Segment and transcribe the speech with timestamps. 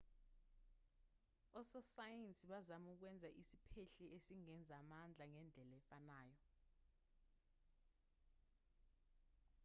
[1.59, 6.37] ososayensi bazama ukwenza isiphehli esingenza amandla ngendlela efanayo